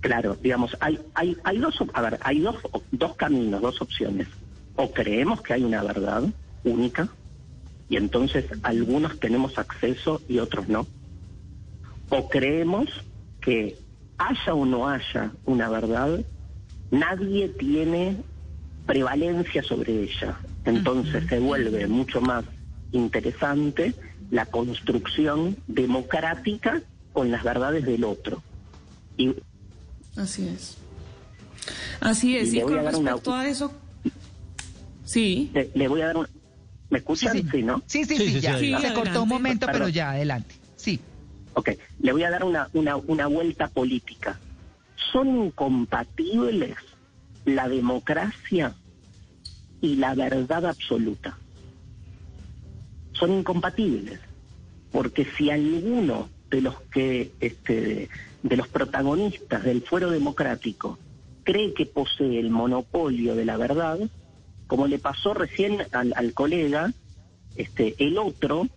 Claro, 0.00 0.36
digamos, 0.40 0.76
hay, 0.80 1.00
hay, 1.14 1.36
hay 1.42 1.58
dos, 1.58 1.74
a 1.92 2.02
ver, 2.02 2.18
hay 2.22 2.40
dos, 2.40 2.56
dos 2.92 3.16
caminos, 3.16 3.60
dos 3.60 3.80
opciones 3.80 4.28
o 4.76 4.92
creemos 4.92 5.40
que 5.40 5.54
hay 5.54 5.64
una 5.64 5.82
verdad 5.82 6.24
única 6.64 7.08
y 7.88 7.96
entonces 7.96 8.44
algunos 8.62 9.18
tenemos 9.18 9.58
acceso 9.58 10.20
y 10.28 10.38
otros 10.38 10.68
no, 10.68 10.86
o 12.10 12.28
creemos 12.28 12.88
que 13.40 13.76
haya 14.18 14.54
o 14.54 14.64
no 14.64 14.88
haya 14.88 15.32
una 15.44 15.68
verdad, 15.68 16.20
nadie 16.90 17.48
tiene 17.48 18.16
prevalencia 18.86 19.62
sobre 19.62 20.04
ella. 20.04 20.38
Entonces 20.64 21.26
se 21.28 21.38
vuelve 21.38 21.86
mucho 21.86 22.20
más 22.20 22.44
interesante 22.92 23.94
la 24.30 24.46
construcción 24.46 25.56
democrática 25.66 26.82
con 27.16 27.30
las 27.30 27.42
verdades 27.42 27.82
del 27.86 28.04
otro. 28.04 28.42
Y, 29.16 29.34
Así 30.18 30.46
es. 30.46 30.76
Así 31.98 32.36
es. 32.36 32.52
Y, 32.52 32.60
con 32.60 32.74
respecto 32.74 33.32
a 33.32 33.48
eso, 33.48 33.72
Sí. 35.06 35.50
Le, 35.72 35.88
voy 35.88 36.02
a 36.02 36.08
dar 36.08 36.18
un... 36.18 36.28
¿Me 36.90 36.98
escuchan? 36.98 37.32
Sí, 37.50 37.62
¿no? 37.62 37.82
Sí, 37.86 38.04
sí, 38.04 38.18
sí, 38.18 38.38
ya. 38.38 38.58
Se 38.58 38.92
cortó 38.92 39.22
un 39.22 39.30
momento, 39.30 39.66
pero 39.72 39.88
ya, 39.88 40.10
adelante. 40.10 40.56
Sí. 40.76 41.00
Ok, 41.54 41.70
le 42.00 42.12
voy 42.12 42.22
a 42.24 42.30
dar 42.30 42.44
una, 42.44 42.68
una, 42.74 42.96
una 42.96 43.28
vuelta 43.28 43.68
política. 43.68 44.38
¿Son 45.10 45.46
incompatibles 45.46 46.76
la 47.46 47.66
democracia 47.66 48.74
y 49.80 49.96
la 49.96 50.14
verdad 50.14 50.66
absoluta? 50.66 51.38
Son 53.14 53.32
incompatibles, 53.32 54.20
porque 54.92 55.26
si 55.38 55.50
alguno 55.50 56.35
de 56.56 56.62
los 56.62 56.80
que 56.90 57.32
este, 57.40 58.08
de 58.42 58.56
los 58.56 58.66
protagonistas 58.68 59.62
del 59.62 59.82
fuero 59.82 60.10
democrático 60.10 60.98
cree 61.44 61.74
que 61.74 61.84
posee 61.84 62.40
el 62.40 62.48
monopolio 62.48 63.34
de 63.34 63.44
la 63.44 63.58
verdad, 63.58 63.98
como 64.66 64.86
le 64.86 64.98
pasó 64.98 65.34
recién 65.34 65.82
al, 65.92 66.32
colega, 66.32 66.94
este, 67.56 67.94
el 67.98 68.16
otro 68.16 68.68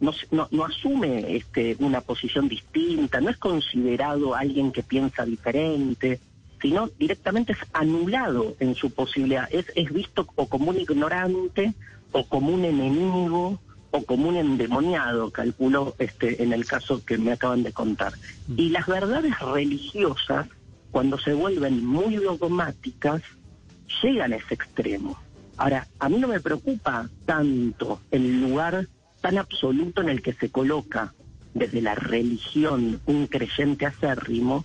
no, 0.00 0.12
no, 0.32 0.64
asume 0.64 1.36
este, 1.36 1.76
una 1.78 2.00
posición 2.00 2.48
distinta, 2.48 3.20
no 3.20 3.30
es 3.30 3.36
considerado 3.36 4.34
alguien 4.34 4.72
que 4.72 4.82
piensa 4.82 5.24
diferente, 5.24 6.18
sino 6.60 6.88
directamente 6.98 7.52
es 7.52 7.58
anulado 7.72 8.56
en 8.58 8.74
su 8.74 8.90
posibilidad, 8.90 9.48
es, 9.52 9.66
es 9.76 9.92
visto 9.92 10.26
o 10.34 10.48
como 10.48 10.70
un 10.70 10.80
ignorante, 10.80 11.74
o 12.10 12.26
como 12.26 12.50
un 12.50 12.64
enemigo, 12.64 13.60
o 13.90 14.02
como 14.04 14.28
un 14.28 14.36
endemoniado, 14.36 15.30
calculo 15.30 15.94
este, 15.98 16.42
en 16.42 16.52
el 16.52 16.66
caso 16.66 17.04
que 17.04 17.18
me 17.18 17.32
acaban 17.32 17.62
de 17.62 17.72
contar. 17.72 18.12
Mm. 18.48 18.54
Y 18.56 18.68
las 18.70 18.86
verdades 18.86 19.38
religiosas, 19.40 20.46
cuando 20.90 21.18
se 21.18 21.34
vuelven 21.34 21.84
muy 21.84 22.16
dogmáticas, 22.16 23.22
llegan 24.02 24.32
a 24.32 24.36
ese 24.36 24.54
extremo. 24.54 25.18
Ahora, 25.56 25.86
a 25.98 26.08
mí 26.08 26.18
no 26.18 26.28
me 26.28 26.40
preocupa 26.40 27.08
tanto 27.24 28.00
el 28.10 28.40
lugar 28.42 28.88
tan 29.20 29.38
absoluto 29.38 30.02
en 30.02 30.10
el 30.10 30.22
que 30.22 30.34
se 30.34 30.50
coloca 30.50 31.14
desde 31.54 31.80
la 31.80 31.94
religión 31.94 33.00
un 33.06 33.26
creyente 33.26 33.86
acérrimo, 33.86 34.64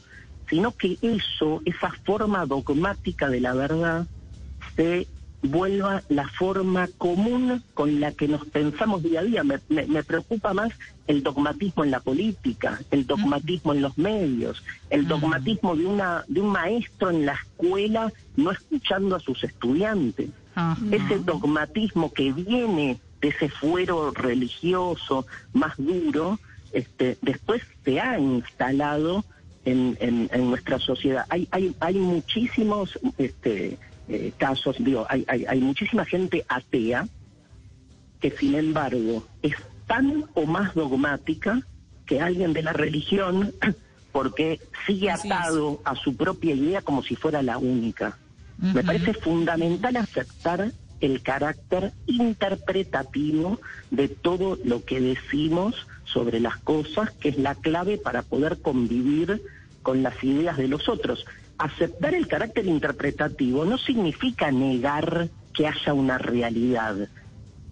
sino 0.50 0.76
que 0.76 0.98
eso, 1.02 1.62
esa 1.64 1.90
forma 2.04 2.46
dogmática 2.46 3.30
de 3.30 3.40
la 3.40 3.54
verdad, 3.54 4.06
se 4.76 5.08
vuelva 5.44 6.04
la 6.10 6.28
forma 6.28 6.88
común 6.98 7.64
con 7.74 8.00
la 8.00 8.12
que 8.12 8.28
nos 8.28 8.46
pensamos 8.46 9.04
día 9.04 9.22
a 9.22 9.24
día. 9.24 9.44
Me, 9.44 9.60
me, 9.70 10.04
preocupa 10.04 10.54
más 10.54 10.72
el 11.08 11.24
dogmatismo 11.24 11.84
en 11.84 11.92
la 11.92 12.00
política, 12.00 12.80
el 12.92 13.08
dogmatismo 13.08 13.74
en 13.74 13.82
los 13.82 13.98
medios, 13.98 14.64
el 14.90 15.08
dogmatismo 15.08 15.76
de 15.76 15.86
una 15.86 16.24
de 16.28 16.42
un 16.42 16.50
maestro 16.50 17.10
en 17.10 17.26
la 17.26 17.34
escuela 17.34 18.12
no 18.36 18.52
escuchando 18.52 19.16
a 19.16 19.20
sus 19.20 19.44
estudiantes. 19.44 20.30
Ese 20.92 21.20
dogmatismo 21.20 22.12
que 22.12 22.34
viene 22.34 23.00
de 23.22 23.30
ese 23.30 23.50
fuero 23.50 24.12
religioso 24.12 25.26
más 25.54 25.74
duro, 25.78 26.40
este, 26.74 27.18
después 27.22 27.62
se 27.86 28.00
ha 28.00 28.20
instalado 28.20 29.24
en, 29.64 29.98
en, 30.02 30.30
en 30.34 30.50
nuestra 30.50 30.78
sociedad. 30.80 31.26
Hay, 31.30 31.48
hay, 31.52 31.74
hay 31.80 31.96
muchísimos 31.96 33.00
este, 33.18 33.78
eh, 34.12 34.34
casos, 34.38 34.76
digo, 34.80 35.06
hay, 35.10 35.24
hay, 35.28 35.46
hay 35.46 35.60
muchísima 35.62 36.04
gente 36.06 36.46
atea 36.50 37.08
que 38.20 38.32
sin 38.32 38.56
embargo 38.56 39.26
es 39.42 39.56
tan 39.88 40.26
o 40.34 40.46
más 40.46 40.76
dogmática 40.76 41.62
que 42.06 42.20
alguien 42.20 42.52
de 42.52 42.62
la 42.62 42.74
religión 42.74 43.54
porque 44.12 44.60
sigue 44.86 45.10
atado 45.10 45.82
a 45.86 45.96
su 45.96 46.18
propia 46.18 46.54
idea 46.54 46.82
como 46.82 47.04
si 47.04 47.16
fuera 47.16 47.42
la 47.42 47.58
única. 47.58 48.18
Me 48.58 48.84
parece 48.84 49.14
fundamental 49.14 49.96
aceptar 49.96 50.72
el 51.00 51.24
carácter 51.24 51.94
interpretativo 52.06 53.60
de 53.90 54.08
todo 54.10 54.60
lo 54.64 54.84
que 54.86 55.00
decimos 55.00 55.88
sobre 56.04 56.40
las 56.40 56.58
cosas, 56.58 57.12
que 57.12 57.30
es 57.30 57.38
la 57.38 57.56
clave 57.56 57.98
para 57.98 58.22
poder 58.22 58.62
convivir 58.62 59.42
con 59.82 60.04
las 60.04 60.22
ideas 60.24 60.58
de 60.58 60.68
los 60.68 60.90
otros 60.90 61.26
aceptar 61.62 62.16
el 62.16 62.28
carácter 62.28 62.66
interpretativo 62.66 63.66
no 63.66 63.78
significa 63.78 64.52
negar 64.52 65.30
que 65.54 65.68
haya 65.68 65.94
una 65.94 66.18
realidad. 66.18 67.10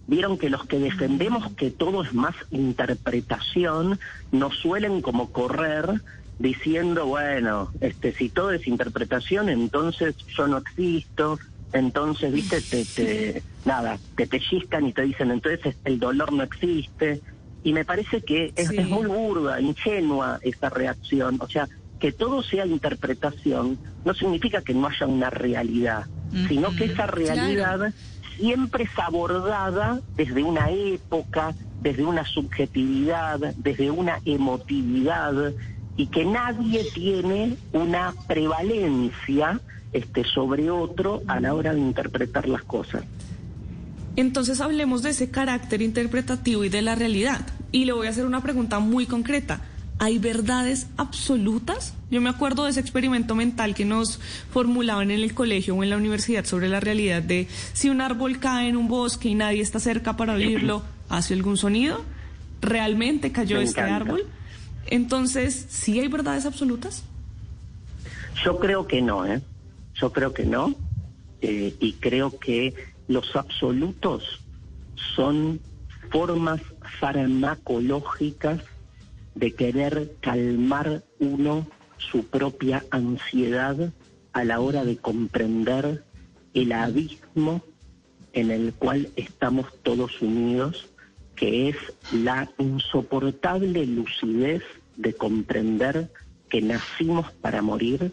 Vieron 0.06 0.38
que 0.38 0.50
los 0.50 0.66
que 0.66 0.78
defendemos 0.78 1.52
que 1.52 1.70
todo 1.70 2.02
es 2.02 2.12
más 2.12 2.34
interpretación 2.50 3.98
nos 4.32 4.56
suelen 4.56 5.02
como 5.02 5.30
correr 5.30 6.00
diciendo, 6.38 7.06
bueno, 7.06 7.70
este 7.80 8.12
si 8.12 8.28
todo 8.28 8.50
es 8.52 8.66
interpretación, 8.66 9.48
entonces 9.48 10.16
yo 10.36 10.46
no 10.46 10.58
existo, 10.58 11.38
entonces, 11.72 12.32
viste, 12.32 12.60
te, 12.60 12.84
te 12.84 13.42
nada, 13.64 13.98
te 14.16 14.26
pellizcan 14.26 14.86
y 14.86 14.92
te 14.92 15.02
dicen, 15.02 15.30
entonces 15.30 15.76
el 15.84 15.98
dolor 15.98 16.32
no 16.32 16.42
existe. 16.42 17.20
Y 17.62 17.72
me 17.72 17.84
parece 17.84 18.22
que 18.22 18.52
es, 18.56 18.70
es 18.70 18.88
muy 18.88 19.06
burda, 19.06 19.60
ingenua 19.60 20.40
esa 20.42 20.70
reacción. 20.70 21.36
O 21.40 21.48
sea, 21.48 21.68
que 22.00 22.12
todo 22.12 22.42
sea 22.42 22.66
interpretación 22.66 23.78
no 24.04 24.14
significa 24.14 24.62
que 24.62 24.74
no 24.74 24.88
haya 24.88 25.06
una 25.06 25.30
realidad, 25.30 26.06
sino 26.48 26.74
que 26.74 26.86
esa 26.86 27.06
realidad 27.06 27.92
siempre 28.36 28.84
es 28.84 28.98
abordada 28.98 30.00
desde 30.16 30.42
una 30.42 30.70
época, 30.70 31.54
desde 31.82 32.04
una 32.04 32.24
subjetividad, 32.24 33.38
desde 33.56 33.90
una 33.90 34.20
emotividad 34.24 35.52
y 35.96 36.06
que 36.06 36.24
nadie 36.24 36.86
tiene 36.94 37.56
una 37.72 38.14
prevalencia 38.26 39.60
este, 39.92 40.24
sobre 40.24 40.70
otro 40.70 41.22
a 41.26 41.40
la 41.40 41.54
hora 41.54 41.74
de 41.74 41.80
interpretar 41.80 42.48
las 42.48 42.62
cosas. 42.62 43.04
Entonces 44.16 44.60
hablemos 44.60 45.02
de 45.02 45.10
ese 45.10 45.30
carácter 45.30 45.82
interpretativo 45.82 46.64
y 46.64 46.68
de 46.68 46.82
la 46.82 46.94
realidad. 46.94 47.46
Y 47.72 47.84
le 47.84 47.92
voy 47.92 48.06
a 48.06 48.10
hacer 48.10 48.24
una 48.24 48.42
pregunta 48.42 48.78
muy 48.78 49.06
concreta. 49.06 49.60
¿Hay 50.02 50.18
verdades 50.18 50.88
absolutas? 50.96 51.92
Yo 52.10 52.22
me 52.22 52.30
acuerdo 52.30 52.64
de 52.64 52.70
ese 52.70 52.80
experimento 52.80 53.34
mental 53.34 53.74
que 53.74 53.84
nos 53.84 54.18
formulaban 54.50 55.10
en 55.10 55.20
el 55.20 55.34
colegio 55.34 55.76
o 55.76 55.82
en 55.82 55.90
la 55.90 55.98
universidad 55.98 56.46
sobre 56.46 56.70
la 56.70 56.80
realidad 56.80 57.22
de 57.22 57.48
si 57.74 57.90
un 57.90 58.00
árbol 58.00 58.38
cae 58.38 58.70
en 58.70 58.78
un 58.78 58.88
bosque 58.88 59.28
y 59.28 59.34
nadie 59.34 59.60
está 59.60 59.78
cerca 59.78 60.16
para 60.16 60.32
oírlo, 60.32 60.82
¿hace 61.10 61.34
algún 61.34 61.58
sonido? 61.58 62.02
¿Realmente 62.62 63.30
cayó 63.30 63.60
este 63.60 63.82
árbol? 63.82 64.24
Entonces, 64.86 65.66
¿sí 65.68 66.00
hay 66.00 66.08
verdades 66.08 66.46
absolutas? 66.46 67.04
Yo 68.42 68.58
creo 68.58 68.86
que 68.86 69.02
no, 69.02 69.26
¿eh? 69.26 69.42
Yo 69.96 70.14
creo 70.14 70.32
que 70.32 70.46
no. 70.46 70.74
Eh, 71.42 71.74
y 71.78 71.92
creo 71.92 72.38
que 72.38 72.72
los 73.06 73.36
absolutos 73.36 74.40
son 75.14 75.60
formas 76.10 76.62
farmacológicas 77.00 78.62
de 79.40 79.54
querer 79.54 80.12
calmar 80.20 81.02
uno 81.18 81.66
su 81.96 82.26
propia 82.26 82.84
ansiedad 82.90 83.90
a 84.32 84.44
la 84.44 84.60
hora 84.60 84.84
de 84.84 84.98
comprender 84.98 86.04
el 86.52 86.72
abismo 86.72 87.62
en 88.34 88.50
el 88.50 88.74
cual 88.74 89.08
estamos 89.16 89.66
todos 89.82 90.20
unidos, 90.20 90.90
que 91.34 91.70
es 91.70 91.76
la 92.12 92.50
insoportable 92.58 93.86
lucidez 93.86 94.62
de 94.96 95.14
comprender 95.14 96.12
que 96.50 96.60
nacimos 96.60 97.32
para 97.32 97.62
morir 97.62 98.12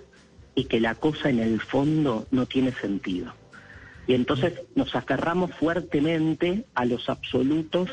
y 0.56 0.64
que 0.64 0.80
la 0.80 0.96
cosa 0.96 1.30
en 1.30 1.40
el 1.40 1.60
fondo 1.60 2.26
no 2.32 2.46
tiene 2.46 2.72
sentido. 2.72 3.34
Y 4.08 4.14
entonces 4.14 4.54
nos 4.76 4.96
aferramos 4.96 5.52
fuertemente 5.56 6.66
a 6.74 6.86
los 6.86 7.10
absolutos 7.10 7.90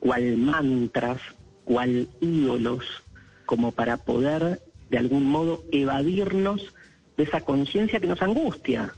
cual 0.00 0.36
mantras, 0.36 1.22
cual 1.64 2.08
ídolos, 2.20 2.84
como 3.46 3.72
para 3.72 3.96
poder 3.96 4.60
de 4.90 4.98
algún 4.98 5.24
modo 5.24 5.64
evadirnos 5.72 6.72
de 7.16 7.24
esa 7.24 7.40
conciencia 7.40 8.00
que 8.00 8.06
nos 8.06 8.22
angustia, 8.22 8.94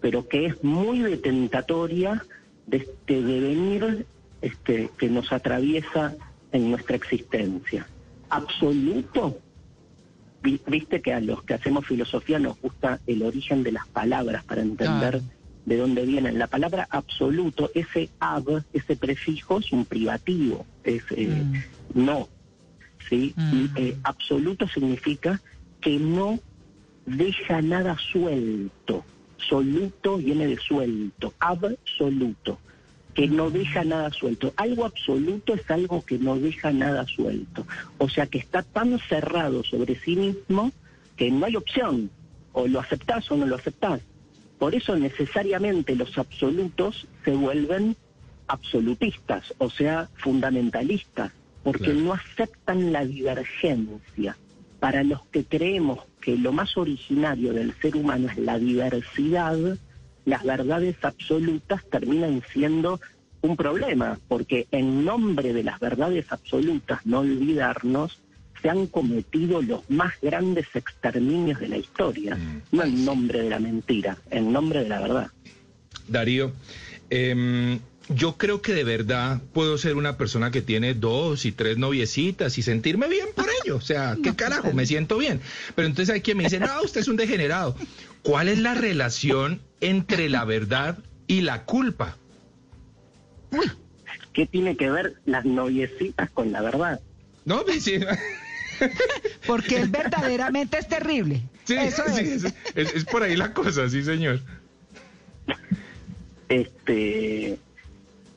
pero 0.00 0.28
que 0.28 0.46
es 0.46 0.62
muy 0.64 1.00
detentatoria 1.00 2.24
de 2.66 2.78
este 2.78 3.22
devenir 3.22 4.06
este, 4.42 4.90
que 4.98 5.08
nos 5.08 5.32
atraviesa 5.32 6.14
en 6.52 6.70
nuestra 6.70 6.96
existencia. 6.96 7.86
Absoluto, 8.28 9.38
viste 10.42 11.02
que 11.02 11.12
a 11.12 11.20
los 11.20 11.42
que 11.42 11.54
hacemos 11.54 11.86
filosofía 11.86 12.38
nos 12.38 12.60
gusta 12.60 13.00
el 13.06 13.22
origen 13.22 13.62
de 13.62 13.72
las 13.72 13.86
palabras 13.88 14.44
para 14.44 14.62
entender 14.62 15.20
de 15.66 15.76
dónde 15.76 16.06
vienen. 16.06 16.38
La 16.38 16.46
palabra 16.46 16.86
absoluto, 16.90 17.70
ese 17.74 18.08
ab, 18.18 18.64
ese 18.72 18.96
prefijo 18.96 19.58
es 19.58 19.72
un 19.72 19.84
privativo, 19.84 20.64
es 20.84 21.02
eh, 21.10 21.26
mm. 21.26 21.79
No. 21.94 22.28
¿sí? 23.08 23.34
Mm. 23.36 23.66
Eh, 23.76 23.96
absoluto 24.04 24.68
significa 24.68 25.40
que 25.80 25.98
no 25.98 26.38
deja 27.06 27.62
nada 27.62 27.96
suelto. 28.12 29.04
Soluto 29.48 30.18
viene 30.18 30.46
de 30.46 30.58
suelto, 30.58 31.32
absoluto, 31.40 32.58
que 33.14 33.26
no 33.26 33.48
mm. 33.48 33.52
deja 33.52 33.84
nada 33.84 34.10
suelto. 34.10 34.52
Algo 34.56 34.84
absoluto 34.84 35.54
es 35.54 35.68
algo 35.70 36.04
que 36.04 36.18
no 36.18 36.36
deja 36.38 36.72
nada 36.72 37.06
suelto. 37.06 37.66
O 37.98 38.08
sea 38.08 38.26
que 38.26 38.38
está 38.38 38.62
tan 38.62 38.98
cerrado 39.08 39.64
sobre 39.64 39.98
sí 40.00 40.16
mismo 40.16 40.72
que 41.16 41.30
no 41.30 41.46
hay 41.46 41.56
opción. 41.56 42.10
O 42.52 42.66
lo 42.66 42.80
aceptás 42.80 43.30
o 43.30 43.36
no 43.36 43.46
lo 43.46 43.56
aceptás. 43.56 44.00
Por 44.58 44.74
eso 44.74 44.94
necesariamente 44.96 45.96
los 45.96 46.18
absolutos 46.18 47.06
se 47.24 47.30
vuelven 47.30 47.96
absolutistas, 48.46 49.54
o 49.58 49.70
sea, 49.70 50.10
fundamentalistas, 50.16 51.32
porque 51.62 51.92
no 51.92 52.12
aceptan 52.12 52.92
la 52.92 53.04
divergencia. 53.04 54.36
Para 54.78 55.02
los 55.02 55.22
que 55.26 55.44
creemos 55.44 56.00
que 56.20 56.36
lo 56.36 56.52
más 56.52 56.76
originario 56.76 57.52
del 57.52 57.74
ser 57.80 57.96
humano 57.96 58.28
es 58.28 58.38
la 58.38 58.58
diversidad, 58.58 59.58
las 60.24 60.44
verdades 60.44 60.96
absolutas 61.02 61.84
terminan 61.90 62.42
siendo 62.52 63.00
un 63.42 63.56
problema, 63.56 64.18
porque 64.28 64.66
en 64.70 65.04
nombre 65.04 65.52
de 65.52 65.64
las 65.64 65.80
verdades 65.80 66.26
absolutas, 66.30 67.04
no 67.06 67.20
olvidarnos, 67.20 68.20
se 68.60 68.68
han 68.68 68.86
cometido 68.86 69.62
los 69.62 69.88
más 69.88 70.12
grandes 70.20 70.66
exterminios 70.74 71.60
de 71.60 71.68
la 71.68 71.78
historia, 71.78 72.36
mm. 72.36 72.62
no 72.72 72.82
en 72.84 73.04
nombre 73.04 73.42
de 73.42 73.50
la 73.50 73.58
mentira, 73.58 74.18
en 74.30 74.52
nombre 74.52 74.82
de 74.82 74.88
la 74.88 75.00
verdad. 75.00 75.30
Darío, 76.06 76.52
em, 77.08 77.78
yo 78.14 78.36
creo 78.36 78.60
que 78.60 78.74
de 78.74 78.84
verdad 78.84 79.40
puedo 79.52 79.78
ser 79.78 79.96
una 79.96 80.16
persona 80.16 80.50
que 80.50 80.62
tiene 80.62 80.94
dos 80.94 81.44
y 81.44 81.52
tres 81.52 81.78
noviecitas 81.78 82.58
y 82.58 82.62
sentirme 82.62 83.08
bien 83.08 83.28
por 83.34 83.46
ello. 83.64 83.76
O 83.76 83.80
sea, 83.80 84.16
¿qué 84.22 84.34
carajo? 84.34 84.72
Me 84.72 84.86
siento 84.86 85.18
bien. 85.18 85.40
Pero 85.74 85.86
entonces 85.86 86.12
hay 86.12 86.20
quien 86.20 86.36
me 86.36 86.44
dice, 86.44 86.60
no, 86.60 86.82
usted 86.82 87.00
es 87.00 87.08
un 87.08 87.16
degenerado. 87.16 87.76
¿Cuál 88.22 88.48
es 88.48 88.58
la 88.58 88.74
relación 88.74 89.60
entre 89.80 90.28
la 90.28 90.44
verdad 90.44 90.98
y 91.26 91.42
la 91.42 91.64
culpa? 91.64 92.16
¿Qué 94.32 94.46
tiene 94.46 94.76
que 94.76 94.90
ver 94.90 95.14
las 95.24 95.44
noviecitas 95.44 96.30
con 96.30 96.52
la 96.52 96.62
verdad? 96.62 97.00
No, 97.44 97.64
sí. 97.80 98.00
Porque 99.46 99.84
verdaderamente 99.86 100.78
es 100.78 100.88
terrible. 100.88 101.42
Sí, 101.64 101.74
Eso 101.74 102.04
es. 102.06 102.44
es. 102.74 103.04
por 103.04 103.22
ahí 103.22 103.36
la 103.36 103.52
cosa, 103.52 103.88
sí, 103.88 104.02
señor. 104.02 104.40
Este, 106.48 107.58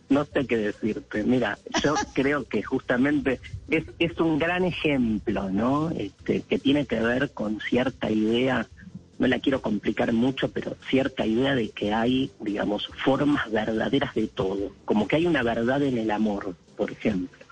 no 0.09 0.25
sé 0.25 0.45
qué 0.45 0.57
decirte. 0.57 1.23
Mira, 1.23 1.57
yo 1.83 1.95
creo 2.13 2.45
que 2.45 2.63
justamente 2.63 3.39
es, 3.69 3.83
es 3.99 4.19
un 4.19 4.39
gran 4.39 4.63
ejemplo, 4.63 5.49
¿no? 5.49 5.89
Este, 5.91 6.41
que 6.41 6.59
tiene 6.59 6.85
que 6.85 6.99
ver 6.99 7.31
con 7.31 7.59
cierta 7.59 8.11
idea, 8.11 8.67
no 9.19 9.27
la 9.27 9.39
quiero 9.39 9.61
complicar 9.61 10.11
mucho, 10.13 10.51
pero 10.51 10.75
cierta 10.89 11.25
idea 11.25 11.55
de 11.55 11.69
que 11.69 11.93
hay, 11.93 12.31
digamos, 12.39 12.89
formas 13.03 13.51
verdaderas 13.51 14.13
de 14.15 14.27
todo. 14.27 14.71
Como 14.85 15.07
que 15.07 15.17
hay 15.17 15.25
una 15.25 15.43
verdad 15.43 15.81
en 15.83 15.97
el 15.97 16.11
amor, 16.11 16.55
por 16.75 16.91
ejemplo. 16.91 17.43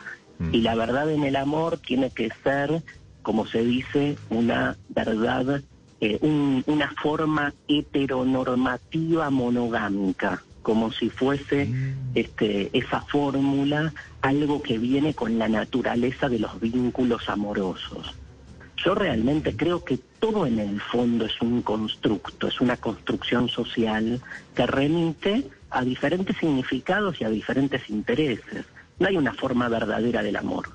Y 0.52 0.62
la 0.62 0.74
verdad 0.74 1.12
en 1.12 1.24
el 1.24 1.36
amor 1.36 1.78
tiene 1.78 2.10
que 2.10 2.32
ser, 2.44 2.82
como 3.22 3.46
se 3.46 3.64
dice, 3.64 4.18
una 4.32 4.76
verdad, 4.90 5.62
eh, 6.00 6.18
una 6.66 6.92
forma 7.02 7.54
heteronormativa 7.68 9.30
monogámica, 9.30 10.44
como 10.62 10.92
si 10.92 11.10
fuese 11.10 11.66
mm. 11.66 12.12
este, 12.16 12.70
esa 12.78 13.02
fórmula 13.02 13.94
algo 14.22 14.62
que 14.62 14.78
viene 14.78 15.14
con 15.14 15.38
la 15.40 15.50
naturaleza 15.50 16.30
de 16.30 16.40
los 16.40 16.60
vínculos 16.60 17.28
amorosos. 17.30 18.14
Yo 18.84 18.96
realmente 18.96 19.56
creo 19.56 19.84
que 19.84 20.00
todo 20.20 20.46
en 20.48 20.60
el 20.60 20.82
fondo 20.82 21.26
es 21.26 21.40
un 21.42 21.62
constructo, 21.62 22.48
es 22.48 22.62
una 22.62 22.78
construcción 22.78 23.48
social 23.48 24.22
que 24.56 24.66
remite 24.66 25.48
a 25.70 25.84
diferentes 25.84 26.38
significados 26.38 27.22
y 27.22 27.24
a 27.24 27.30
diferentes 27.30 27.90
intereses. 27.90 28.66
No 29.00 29.08
hay 29.08 29.18
una 29.18 29.34
forma 29.34 29.70
verdadera 29.70 30.24
del 30.24 30.36
amor. 30.36 30.70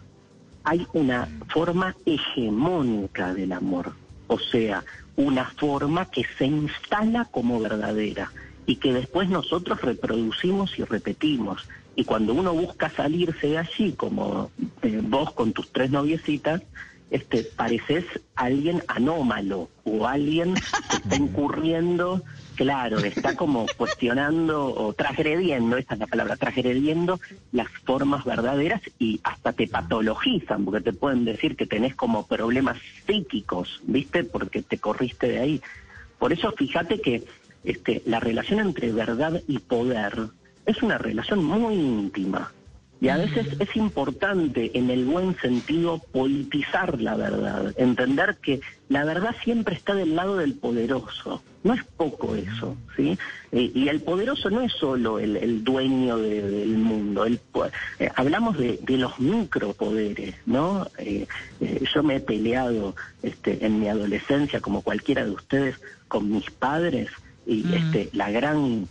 Hay 0.64 0.86
una 0.92 1.28
forma 1.48 1.96
hegemónica 2.04 3.34
del 3.34 3.52
amor. 3.52 3.92
O 4.28 4.38
sea, 4.38 4.84
una 5.16 5.44
forma 5.44 6.10
que 6.10 6.24
se 6.38 6.46
instala 6.46 7.26
como 7.26 7.60
verdadera 7.60 8.30
y 8.66 8.76
que 8.76 8.92
después 8.92 9.28
nosotros 9.28 9.80
reproducimos 9.80 10.78
y 10.78 10.84
repetimos. 10.84 11.66
Y 11.94 12.04
cuando 12.04 12.34
uno 12.34 12.52
busca 12.52 12.90
salirse 12.90 13.48
de 13.48 13.58
allí, 13.58 13.92
como 13.92 14.50
eh, 14.82 15.00
vos 15.02 15.32
con 15.32 15.52
tus 15.52 15.72
tres 15.72 15.90
noviecitas, 15.90 16.62
este, 17.10 17.44
pareces 17.44 18.04
alguien 18.34 18.82
anómalo 18.88 19.70
o 19.84 20.06
alguien 20.06 20.54
que 20.54 20.96
está 20.96 21.16
incurriendo, 21.16 22.22
claro, 22.56 22.98
está 22.98 23.36
como 23.36 23.66
cuestionando 23.76 24.66
o 24.74 24.92
transgrediendo, 24.92 25.76
esta 25.76 25.94
es 25.94 26.00
la 26.00 26.06
palabra, 26.08 26.36
transgrediendo 26.36 27.20
las 27.52 27.68
formas 27.84 28.24
verdaderas 28.24 28.82
y 28.98 29.20
hasta 29.22 29.52
te 29.52 29.68
patologizan, 29.68 30.64
porque 30.64 30.80
te 30.80 30.92
pueden 30.92 31.24
decir 31.24 31.56
que 31.56 31.66
tenés 31.66 31.94
como 31.94 32.26
problemas 32.26 32.78
psíquicos, 33.06 33.80
¿viste? 33.84 34.24
Porque 34.24 34.62
te 34.62 34.78
corriste 34.78 35.28
de 35.28 35.38
ahí. 35.38 35.62
Por 36.18 36.32
eso 36.32 36.50
fíjate 36.52 37.00
que 37.00 37.24
este, 37.66 38.02
la 38.06 38.20
relación 38.20 38.60
entre 38.60 38.92
verdad 38.92 39.42
y 39.46 39.58
poder 39.58 40.28
es 40.64 40.82
una 40.82 40.98
relación 40.98 41.44
muy 41.44 41.74
íntima. 41.74 42.52
Y 42.98 43.08
a 43.08 43.18
veces 43.18 43.48
es 43.58 43.76
importante, 43.76 44.70
en 44.72 44.88
el 44.88 45.04
buen 45.04 45.36
sentido, 45.38 45.98
politizar 46.12 46.98
la 47.00 47.14
verdad, 47.14 47.74
entender 47.76 48.38
que 48.40 48.60
la 48.88 49.04
verdad 49.04 49.36
siempre 49.44 49.74
está 49.74 49.94
del 49.94 50.16
lado 50.16 50.36
del 50.36 50.54
poderoso. 50.54 51.42
No 51.62 51.74
es 51.74 51.84
poco 51.84 52.34
eso, 52.36 52.76
¿sí? 52.96 53.18
Eh, 53.52 53.70
y 53.74 53.88
el 53.88 54.00
poderoso 54.00 54.48
no 54.48 54.62
es 54.62 54.72
solo 54.72 55.18
el, 55.18 55.62
dueño 55.62 56.16
del 56.16 56.78
mundo. 56.78 57.26
El, 57.26 57.38
eh, 57.98 58.08
hablamos 58.14 58.56
de, 58.56 58.80
los 58.88 59.18
micropoderes, 59.20 60.36
¿no? 60.46 60.86
Eh, 60.98 61.26
yo 61.94 62.02
me 62.02 62.16
he 62.16 62.20
peleado 62.20 62.94
este, 63.22 63.66
en 63.66 63.78
mi 63.80 63.88
adolescencia, 63.88 64.60
como 64.60 64.80
cualquiera 64.80 65.24
de 65.24 65.32
ustedes, 65.32 65.76
con 66.08 66.30
mis 66.30 66.50
padres 66.50 67.10
y 67.46 67.62
mm. 67.62 67.74
este, 67.74 68.10
la 68.12 68.30
gran 68.30 68.88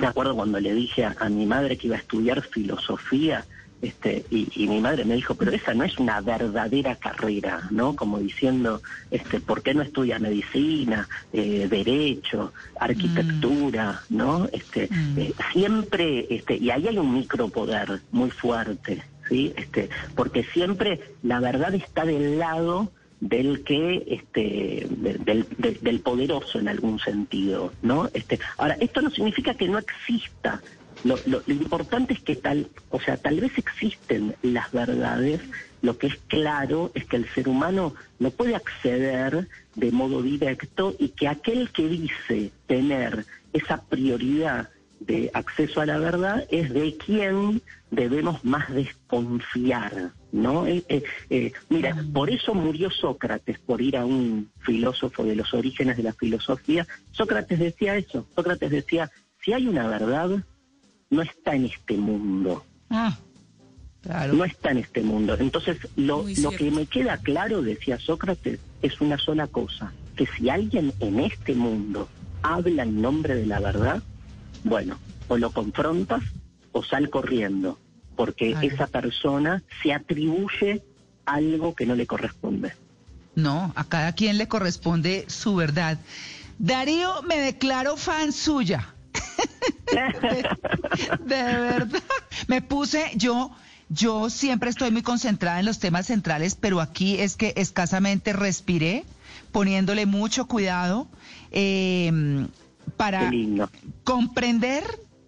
me 0.00 0.06
acuerdo 0.06 0.34
cuando 0.34 0.60
le 0.60 0.74
dije 0.74 1.04
a, 1.04 1.28
mi 1.28 1.46
madre 1.46 1.76
que 1.76 1.86
iba 1.86 1.96
a 1.96 2.00
estudiar 2.00 2.42
filosofía, 2.42 3.44
este, 3.82 4.24
y, 4.30 4.66
mi 4.66 4.80
madre 4.80 5.04
me 5.04 5.14
dijo, 5.14 5.34
pero 5.34 5.50
esa 5.52 5.74
no 5.74 5.84
es 5.84 5.98
una 5.98 6.20
verdadera 6.22 6.96
carrera, 6.96 7.68
¿no? 7.70 7.94
Como 7.94 8.18
diciendo, 8.18 8.80
este, 9.10 9.40
¿por 9.40 9.62
qué 9.62 9.74
no 9.74 9.82
estudia 9.82 10.18
medicina, 10.18 11.06
eh, 11.34 11.68
derecho, 11.68 12.52
arquitectura, 12.80 14.02
mm. 14.08 14.16
¿no? 14.16 14.48
Este, 14.52 14.88
mm. 14.90 15.18
eh, 15.18 15.34
siempre, 15.52 16.26
este, 16.30 16.56
y 16.56 16.70
ahí 16.70 16.88
hay 16.88 16.98
un 16.98 17.12
micropoder 17.12 18.00
muy 18.10 18.30
fuerte, 18.30 19.02
¿sí? 19.28 19.52
Este, 19.54 19.90
porque 20.14 20.44
siempre 20.44 21.00
la 21.22 21.40
verdad 21.40 21.74
está 21.74 22.06
del 22.06 22.38
lado 22.38 22.90
del 23.24 23.64
que 23.64 24.04
este 24.06 24.86
del, 24.90 25.46
del, 25.80 26.00
poderoso 26.00 26.58
en 26.58 26.68
algún 26.68 26.98
sentido 26.98 27.72
no 27.80 28.10
este 28.12 28.38
ahora 28.58 28.76
esto 28.80 29.00
no 29.00 29.10
significa 29.10 29.54
que 29.54 29.66
no 29.66 29.78
exista. 29.78 30.60
Lo, 31.04 31.16
lo, 31.26 31.42
importante 31.48 32.12
es 32.12 32.20
que 32.20 32.36
tal 32.36 32.68
o 32.90 33.00
sea 33.00 33.16
tal 33.16 33.40
vez 33.40 33.56
existen 33.56 34.34
las 34.42 34.70
verdades. 34.72 35.40
Lo 35.80 35.96
que 35.96 36.08
es 36.08 36.16
claro 36.28 36.92
es 36.94 37.06
que 37.06 37.16
el 37.16 37.26
ser 37.30 37.48
humano 37.48 37.94
no 38.18 38.30
puede 38.30 38.54
acceder 38.56 39.48
de 39.74 39.90
modo 39.90 40.20
directo 40.20 40.94
y 40.98 41.08
que 41.08 41.28
aquel 41.28 41.70
que 41.70 41.88
dice 41.88 42.50
tener 42.66 43.24
esa 43.54 43.82
prioridad 43.82 44.68
de 45.00 45.30
acceso 45.32 45.80
a 45.80 45.86
la 45.86 45.96
verdad 45.96 46.46
es 46.50 46.72
de 46.74 46.96
quien 46.98 47.62
debemos 47.90 48.44
más 48.44 48.72
desconfiar 48.72 50.12
¿no? 50.34 50.66
Eh, 50.66 50.84
eh, 50.88 51.04
eh, 51.30 51.52
mira, 51.68 51.96
por 52.12 52.28
eso 52.28 52.54
murió 52.54 52.90
Sócrates, 52.90 53.60
por 53.60 53.80
ir 53.80 53.96
a 53.96 54.04
un 54.04 54.50
filósofo 54.58 55.22
de 55.22 55.36
los 55.36 55.54
orígenes 55.54 55.96
de 55.96 56.02
la 56.02 56.12
filosofía. 56.12 56.86
Sócrates 57.12 57.60
decía 57.60 57.96
eso, 57.96 58.26
Sócrates 58.34 58.70
decía, 58.70 59.10
si 59.44 59.52
hay 59.52 59.68
una 59.68 59.86
verdad, 59.86 60.44
no 61.08 61.22
está 61.22 61.54
en 61.54 61.66
este 61.66 61.96
mundo. 61.96 62.64
Ah, 62.90 63.16
claro. 64.02 64.32
No 64.32 64.44
está 64.44 64.72
en 64.72 64.78
este 64.78 65.02
mundo. 65.02 65.36
Entonces, 65.38 65.78
lo, 65.94 66.24
lo 66.38 66.50
que 66.50 66.70
me 66.72 66.86
queda 66.86 67.18
claro, 67.18 67.62
decía 67.62 68.00
Sócrates, 68.00 68.58
es 68.82 69.00
una 69.00 69.18
sola 69.18 69.46
cosa, 69.46 69.92
que 70.16 70.26
si 70.26 70.50
alguien 70.50 70.92
en 70.98 71.20
este 71.20 71.54
mundo 71.54 72.08
habla 72.42 72.82
en 72.82 73.00
nombre 73.00 73.36
de 73.36 73.46
la 73.46 73.60
verdad, 73.60 74.02
bueno, 74.64 74.98
o 75.28 75.38
lo 75.38 75.52
confrontas 75.52 76.24
o 76.72 76.82
sal 76.82 77.08
corriendo 77.08 77.78
porque 78.16 78.56
esa 78.62 78.86
persona 78.86 79.62
se 79.82 79.92
atribuye 79.92 80.82
algo 81.24 81.74
que 81.74 81.86
no 81.86 81.94
le 81.94 82.06
corresponde. 82.06 82.72
No, 83.34 83.72
a 83.74 83.84
cada 83.84 84.12
quien 84.12 84.38
le 84.38 84.48
corresponde 84.48 85.24
su 85.28 85.56
verdad. 85.56 85.98
Darío, 86.58 87.22
me 87.22 87.38
declaro 87.38 87.96
fan 87.96 88.32
suya. 88.32 88.94
de, 91.24 91.42
verdad. 91.42 92.02
Me 92.46 92.62
puse, 92.62 93.10
yo, 93.16 93.50
yo 93.88 94.30
siempre 94.30 94.70
estoy 94.70 94.90
muy 94.90 95.02
concentrada 95.02 95.58
en 95.58 95.66
los 95.66 95.80
temas 95.80 96.06
centrales, 96.06 96.54
pero 96.54 96.80
aquí 96.80 97.18
es 97.20 97.36
que 97.36 97.54
escasamente 97.56 98.32
respiré, 98.32 99.04
poniéndole 99.50 100.06
mucho 100.06 100.46
cuidado 100.46 101.08
eh, 101.50 102.46
para 102.96 103.30
comprender 104.04 104.84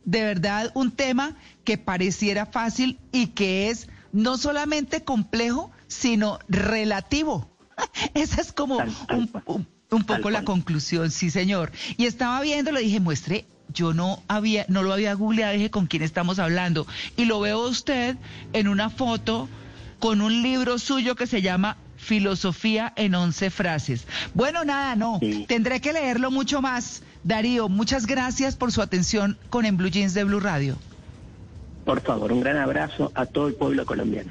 de 0.07 0.23
verdad 0.23 0.71
un 0.75 0.93
tema 0.93 1.37
que 1.65 1.77
pareciera 1.77 2.47
fácil 2.47 2.99
y 3.13 3.27
que 3.29 3.69
es 3.69 3.89
no 4.13 4.39
solamente 4.39 5.05
complejo, 5.05 5.71
sino 5.89 6.39
relativo. 6.49 7.51
Esa 8.15 8.41
es 8.41 8.53
como 8.53 8.79
un, 8.79 10.05
poco 10.05 10.31
la 10.31 10.45
conclusión, 10.45 11.11
sí 11.11 11.31
señor. 11.31 11.71
Y 11.99 12.07
estaba 12.07 12.41
viendo, 12.41 12.73
le 12.73 12.81
dije, 12.81 13.01
muestre, 13.01 13.45
yo 13.75 13.93
no 13.93 14.23
había, 14.29 14.65
no 14.69 14.83
lo 14.83 14.93
había 14.93 15.13
googleado, 15.15 15.53
dije 15.53 15.71
con 15.71 15.87
quién 15.87 16.03
estamos 16.03 16.39
hablando. 16.39 16.87
Y 17.17 17.27
lo 17.27 17.41
veo 17.41 17.69
usted 17.69 18.17
en 18.55 18.69
una 18.69 18.89
foto 18.89 19.49
con 19.99 20.21
un 20.23 20.43
libro 20.43 20.79
suyo 20.79 21.17
que 21.17 21.27
se 21.27 21.43
llama 21.43 21.77
Filosofía 22.07 22.93
en 22.95 23.17
once 23.17 23.51
frases. 23.51 24.07
Bueno, 24.33 24.65
nada, 24.65 24.95
no. 24.95 25.19
Tendré 25.49 25.81
que 25.81 25.93
leerlo 25.93 26.31
mucho 26.31 26.63
más. 26.63 27.03
Darío, 27.25 27.69
muchas 27.69 28.07
gracias 28.07 28.55
por 28.55 28.71
su 28.71 28.81
atención 28.81 29.37
con 29.51 29.65
En 29.67 29.77
Blue 29.77 29.91
Jeans 29.91 30.15
de 30.15 30.23
Blue 30.23 30.39
Radio. 30.39 30.77
Por 31.85 32.01
favor, 32.01 32.31
un 32.33 32.41
gran 32.41 32.59
abrazo 32.59 33.11
a 33.15 33.27
todo 33.27 33.49
el 33.49 33.55
pueblo 33.55 33.85
colombiano. 33.85 34.31